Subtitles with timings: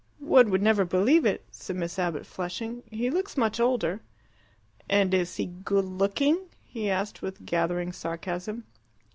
[0.25, 2.81] "One would never believe it," said Miss Abbott, flushing.
[2.89, 4.01] "He looks much older."
[4.89, 8.63] "And is he good looking?" he asked, with gathering sarcasm.